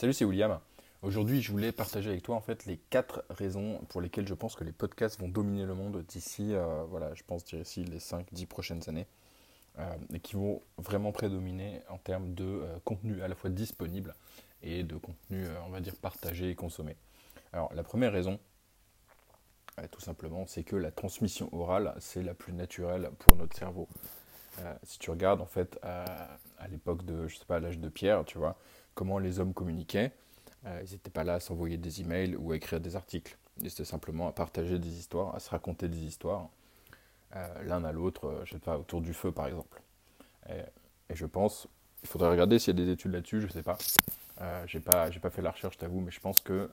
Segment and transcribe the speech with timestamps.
[0.00, 0.58] Salut, c'est William.
[1.02, 4.56] Aujourd'hui, je voulais partager avec toi en fait les quatre raisons pour lesquelles je pense
[4.56, 8.46] que les podcasts vont dominer le monde d'ici, euh, voilà, je pense d'ici les 5-10
[8.46, 9.06] prochaines années,
[9.78, 14.14] euh, et qui vont vraiment prédominer en termes de euh, contenu à la fois disponible
[14.62, 16.96] et de contenu, on va dire, partagé et consommé.
[17.52, 18.40] Alors, la première raison,
[19.90, 23.86] tout simplement, c'est que la transmission orale, c'est la plus naturelle pour notre cerveau.
[24.82, 25.78] si tu regardes en fait
[26.60, 28.56] à l'époque de, je sais pas, l'âge de pierre, tu vois,
[28.94, 30.12] comment les hommes communiquaient.
[30.66, 33.36] Euh, ils n'étaient pas là à s'envoyer des emails ou à écrire des articles.
[33.60, 36.48] Ils étaient simplement à partager des histoires, à se raconter des histoires,
[37.36, 39.80] euh, l'un à l'autre, euh, je sais pas, autour du feu par exemple.
[40.48, 40.62] Et,
[41.14, 41.66] je pense,
[42.02, 43.78] il faudrait regarder s'il y a des études là-dessus, je sais pas.
[44.40, 46.70] Euh, j'ai pas, pas fait la recherche, t'avoue, mais je pense que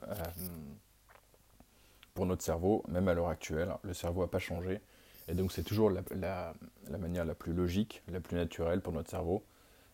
[2.14, 4.80] pour notre cerveau, même à l'heure actuelle, le cerveau n'a pas changé.
[5.28, 9.10] Et donc c'est toujours la, la, manière la plus logique, la plus naturelle pour notre
[9.10, 9.44] cerveau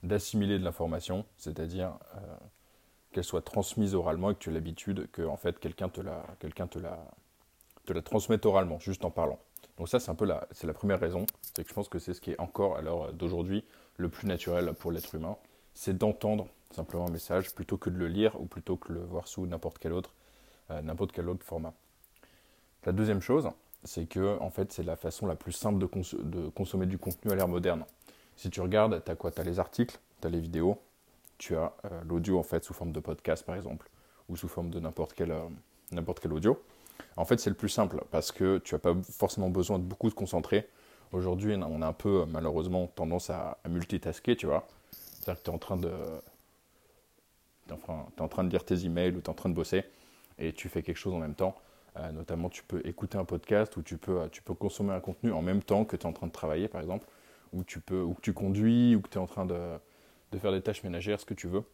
[0.04, 2.20] d'assimiler de l'information, c'est-à-dire euh,
[3.12, 8.02] qu'elle soit transmise oralement et que tu as l'habitude que en fait quelqu'un te la,
[8.02, 9.38] transmette oralement, juste en parlant.
[9.78, 12.14] Donc ça c'est un peu la, la première raison, c'est que je pense que c'est
[12.14, 13.64] ce qui est encore à l'heure d'aujourd'hui
[13.96, 15.36] le plus naturel pour l'être humain,
[15.72, 19.04] c'est d'entendre simplement un message plutôt que de le lire ou plutôt que de le
[19.04, 20.12] voir sous n'importe quel autre,
[20.70, 20.82] euh,
[21.40, 21.72] format.
[22.84, 23.50] La deuxième chose,
[23.84, 25.88] c'est que en fait c'est la façon la plus simple de,
[26.22, 27.84] de consommer du contenu à l'ère moderne.
[28.36, 29.30] Si tu regardes, tu as quoi?
[29.30, 30.78] Tu les articles, tu as les vidéos,
[31.38, 33.88] tu as euh, l'audio en fait sous forme de podcast par exemple,
[34.28, 36.60] ou sous forme de n'importe quel, euh, audio.
[37.16, 40.10] En fait, c'est le plus simple parce que tu n'as pas forcément besoin de beaucoup
[40.10, 40.68] te concentrer.
[41.12, 44.66] Aujourd'hui, on a un peu malheureusement tendance à, multitasker, tu vois.
[44.90, 45.90] C'est-à-dire que tu es en train de.
[48.28, 49.84] train de lire tes emails ou tu es en train de bosser
[50.38, 51.54] et tu fais quelque chose en même temps.
[51.96, 55.62] Euh, notamment, tu peux écouter un podcast ou tu peux consommer un contenu en même
[55.62, 57.06] temps que tu es en train de travailler, par exemple
[57.54, 59.78] où tu peux, que tu conduis, ou que tu es en train de,
[60.32, 61.64] de, faire des tâches ménagères, ce que tu veux,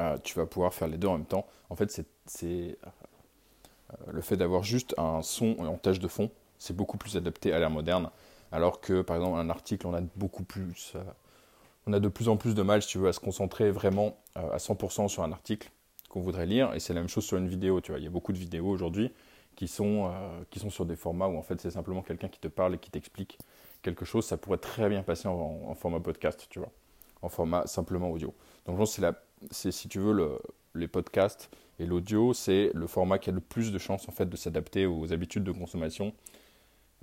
[0.00, 1.46] euh, tu vas pouvoir faire les deux en même temps.
[1.70, 1.90] En fait,
[2.26, 7.16] c'est euh, le fait d'avoir juste un son en tâche de fond, c'est beaucoup plus
[7.16, 8.10] adapté à l'ère moderne,
[8.52, 11.02] alors que par exemple un article, on a beaucoup plus, euh,
[11.86, 14.16] on a de plus en plus de mal, si tu veux, à se concentrer vraiment
[14.34, 15.70] à 100% sur un article
[16.10, 17.80] qu'on voudrait lire, et c'est la même chose sur une vidéo.
[17.80, 19.12] Tu vois, il y a beaucoup de vidéos aujourd'hui
[19.56, 20.12] qui sont,
[20.50, 22.78] qui sont sur des formats où en fait c'est simplement quelqu'un qui te parle et
[22.78, 23.38] qui t'explique
[23.82, 26.70] quelque chose, ça pourrait très bien passer en, format podcast, tu vois,
[27.22, 28.34] en format simplement audio.
[28.66, 28.78] Donc
[29.50, 30.38] c'est, si tu veux, le,
[30.74, 34.26] les podcasts et l'audio, c'est le format qui a le plus de chances en fait
[34.26, 36.12] de s'adapter aux habitudes de consommation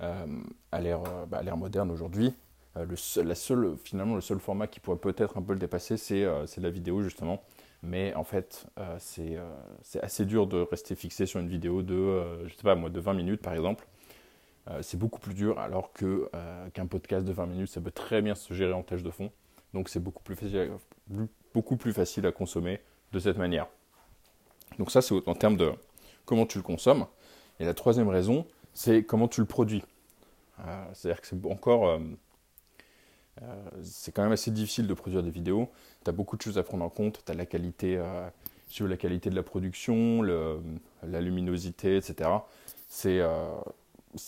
[0.02, 0.26] euh,
[0.72, 2.34] à, l'ère, euh, bah, moderne aujourd'hui.
[2.76, 6.60] Euh, seul, finalement, le seul format qui pourrait peut-être un peu le dépasser, c'est, c'est
[6.60, 7.42] la vidéo justement.
[7.82, 8.66] Mais en fait,
[8.98, 9.38] c'est,
[9.82, 13.00] c'est assez dur de rester fixé sur une vidéo de, je sais pas moi, de
[13.00, 13.86] 20 minutes par exemple.
[14.68, 17.90] Euh, c'est beaucoup plus dur, alors que, euh, qu'un podcast de 20 minutes, ça peut
[17.90, 19.30] très bien se gérer en tâche de fond.
[19.74, 21.14] Donc c'est beaucoup plus, facile à,
[21.54, 22.80] beaucoup plus facile à consommer
[23.12, 23.68] de cette manière.
[24.78, 25.72] Donc ça, c'est en termes de
[26.24, 27.06] comment tu le consommes.
[27.60, 29.84] Et la troisième raison, c'est comment tu le produis.
[30.60, 32.00] Euh, c'est-à-dire que c'est encore...
[33.82, 35.70] c'est quand même assez difficile de produire des vidéos.
[36.04, 37.22] Tu as beaucoup de choses à prendre en compte.
[37.24, 38.02] Tu as la qualité,
[38.66, 40.60] sur la qualité de la production, le,
[41.02, 42.30] la luminosité, etc.
[42.88, 43.20] C'est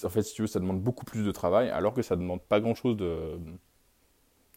[0.04, 2.20] en fait, si tu veux, ça demande beaucoup plus de travail, alors que ça ne
[2.20, 3.38] demande pas grand-chose de,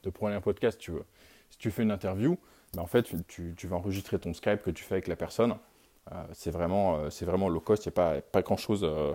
[0.04, 1.06] de prendre un podcast, tu veux.
[1.50, 2.38] Si tu fais une interview,
[2.74, 5.56] ben en fait, tu, tu, vas enregistrer ton Skype que tu fais avec la personne.
[6.12, 9.14] Euh, c'est vraiment, euh, vraiment low cost, il n'y a pas, pas grand-chose euh,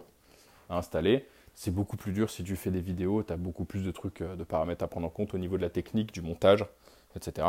[0.68, 1.26] à installer.
[1.54, 4.22] C'est beaucoup plus dur si tu fais des vidéos, tu as beaucoup plus de trucs,
[4.22, 6.66] de paramètres à prendre en compte au niveau de la technique, du montage,
[7.14, 7.48] etc.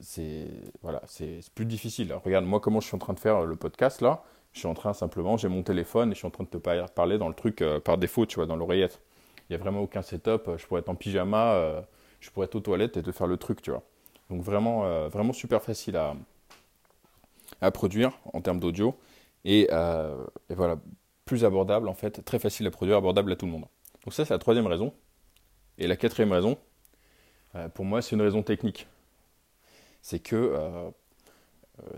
[0.00, 0.48] c'est
[0.82, 1.02] voilà,
[1.54, 2.12] plus difficile.
[2.12, 4.74] regarde, moi, comment je suis en train de faire le podcast là, je suis en
[4.74, 7.34] train simplement, j'ai mon téléphone et je suis en train de te parler dans le
[7.34, 9.00] truc euh, par défaut, tu vois, dans l'oreillette.
[9.48, 10.50] Il n'y a vraiment aucun setup.
[10.56, 11.80] Je pourrais être en pyjama, euh,
[12.20, 13.82] je pourrais être aux toilettes et te faire le truc, tu vois.
[14.28, 16.14] Donc vraiment, euh, vraiment super facile à,
[17.60, 18.96] à produire en termes d'audio.
[19.44, 20.78] Et, et, voilà,
[21.24, 23.64] plus abordable en fait, très facile à produire, abordable à tout le monde.
[24.04, 24.92] Donc ça, c'est la troisième raison.
[25.78, 26.58] Et la quatrième raison,
[27.72, 28.86] pour moi, c'est une raison technique.
[30.02, 30.92] C'est que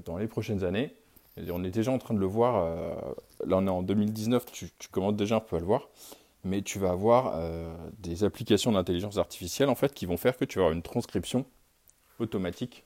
[0.04, 0.94] dans les prochaines années,
[1.50, 2.56] on est déjà en train de le voir.
[2.56, 2.94] Euh,
[3.46, 5.88] là, on est en 2019, tu, commences déjà un peu à le voir.
[6.44, 10.44] Mais tu vas avoir euh, des applications d'intelligence artificielle en fait qui vont faire que
[10.44, 11.46] tu vas avoir une transcription
[12.18, 12.84] automatique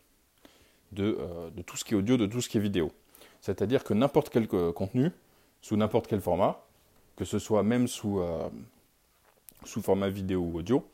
[0.93, 2.93] de, euh, de tout ce qui est audio, de tout ce qui est vidéo.
[3.41, 5.11] C'est-à-dire que n'importe quel contenu,
[5.63, 6.67] sous n'importe quel format,
[7.17, 8.21] que ce soit même sous,
[9.65, 10.85] sous format vidéo ou audio,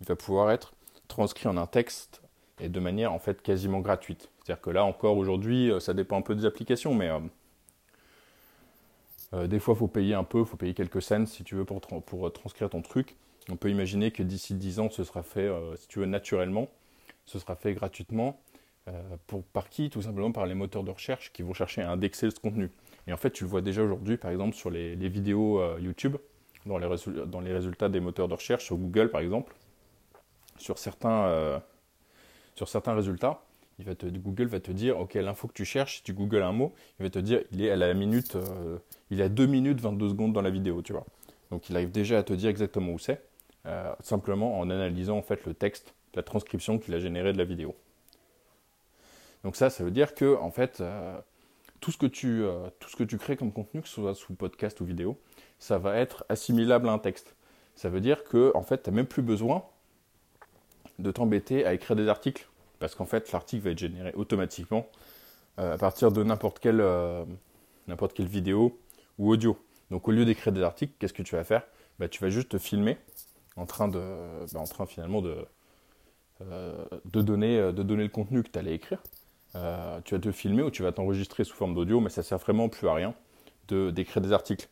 [0.00, 0.72] il va pouvoir être
[1.08, 2.20] transcrit en un texte
[2.60, 4.30] et de manière en fait quasiment gratuite.
[4.44, 7.18] C'est-à-dire que là encore aujourd'hui, euh, ça dépend un peu des applications, mais euh,
[9.34, 11.54] euh, des fois il faut payer un peu, il faut payer quelques cents si tu
[11.54, 13.16] veux pour, pour transcrire ton truc.
[13.48, 16.68] On peut imaginer que d'ici 10 ans, ce sera fait, si tu veux, naturellement,
[17.24, 18.38] ce sera fait gratuitement.
[19.26, 19.90] pour, par qui?
[19.90, 22.70] Tout simplement par les moteurs de recherche qui vont chercher à indexer ce contenu.
[23.08, 26.16] Et en fait, tu le vois déjà aujourd'hui, par exemple, sur les, vidéos YouTube,
[26.66, 26.86] dans les,
[27.26, 29.56] dans les, résultats des moteurs de recherche, sur Google par exemple,
[30.58, 31.60] sur certains,
[32.60, 33.42] sur certains résultats,
[33.78, 37.04] Google va te dire, ok, l'info que tu cherches, si tu googles un mot, il
[37.04, 38.76] va te dire, il est à la minute, euh,
[39.08, 41.06] il est à 2 minutes 22 secondes dans la vidéo, tu vois.
[41.50, 43.24] Donc il arrive déjà à te dire exactement où c'est,
[43.64, 47.44] euh, simplement en analysant en fait le texte, la transcription qu'il a généré de la
[47.44, 47.74] vidéo.
[49.42, 51.18] Donc ça, ça veut dire que en fait, euh,
[51.80, 52.44] tout, ce que tu,
[52.78, 55.18] tout ce que tu crées comme contenu, que ce soit sous podcast ou vidéo,
[55.58, 57.34] ça va être assimilable à un texte.
[57.74, 59.64] Ça veut dire que en fait, tu n'as même plus besoin
[60.98, 62.49] de t'embêter à écrire des articles
[62.80, 64.88] parce qu'en fait l'article va être généré automatiquement
[65.60, 67.24] euh, à partir de n'importe quelle, euh,
[67.86, 68.80] n'importe quelle vidéo
[69.18, 69.56] ou audio.
[69.90, 71.62] Donc au lieu d'écrire des articles, qu'est-ce que tu vas faire?
[71.98, 72.98] Bah, Tu vas juste te filmer
[73.56, 74.00] en train, de,
[74.52, 75.36] bah, en train finalement de,
[76.42, 79.02] euh, de, donner, de donner le contenu que tu allais écrire.
[79.52, 82.68] tu vas te filmer ou tu vas t'enregistrer sous forme d'audio, mais ça sert vraiment
[82.68, 83.14] plus à rien
[83.68, 84.68] de, d'écrire des articles.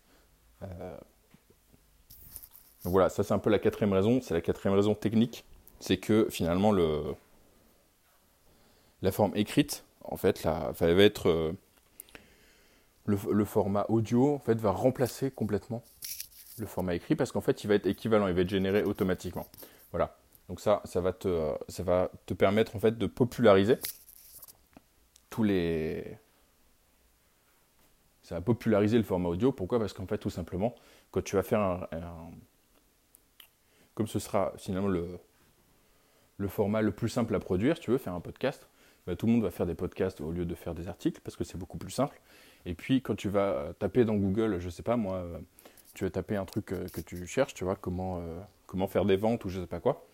[0.62, 0.68] donc
[2.84, 5.44] voilà, ça c'est un peu la quatrième raison, c'est la quatrième raison technique,
[5.80, 7.02] c'est que finalement le,
[9.02, 11.52] la forme écrite, en fait, là, va être euh,
[13.06, 15.82] le, format audio, en fait, va remplacer complètement
[16.58, 19.46] le format écrit parce qu'en fait, il va être équivalent, il va être généré automatiquement.
[19.92, 20.16] Voilà.
[20.48, 23.78] Donc ça, ça va te, ça va te permettre en fait de populariser
[25.30, 26.18] tous les,
[28.28, 29.52] ça va populariser le format audio.
[29.52, 29.78] Pourquoi?
[29.78, 30.74] Parce qu'en fait, tout simplement,
[31.10, 31.88] quand tu vas faire un,
[33.94, 35.18] comme ce sera finalement le,
[36.36, 38.68] le format le plus simple à produire, tu veux faire un podcast,
[39.08, 41.34] bah, tout le monde va faire des podcasts au lieu de faire des articles parce
[41.34, 42.20] que c'est beaucoup plus simple.
[42.66, 45.38] Et puis quand tu vas euh, taper dans Google, je sais pas moi, euh,
[45.94, 48.20] tu vas taper un truc euh, que tu cherches, tu vois, comment,
[48.86, 50.06] faire des ventes ou je sais pas quoi,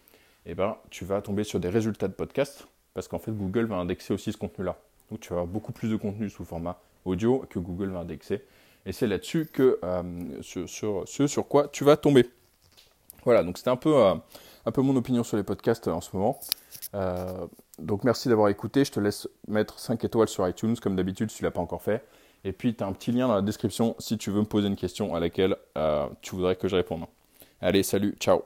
[0.47, 3.75] et ben tu vas tomber sur des résultats de podcasts parce qu'en fait Google va
[3.75, 4.79] indexer aussi ce contenu-là.
[5.11, 8.45] Donc tu vas avoir beaucoup plus de contenu sous format audio que Google va indexer.
[8.87, 9.81] Et c'est là-dessus que
[10.41, 12.31] sur, ce sur quoi tu vas tomber.
[13.25, 13.93] Voilà, donc c'était un peu,
[14.67, 16.39] un peu mon opinion sur les podcasts en ce moment.
[16.95, 17.47] Euh,
[17.79, 18.85] donc merci d'avoir écouté.
[18.85, 21.61] Je te laisse mettre 5 étoiles sur iTunes, comme d'habitude, si tu ne l'as pas
[21.61, 22.05] encore fait.
[22.45, 24.69] Et puis, tu as un petit lien dans la description si tu veux me poser
[24.69, 27.05] une question à laquelle euh, tu voudrais que je réponde.
[27.61, 28.43] Allez, salut, ciao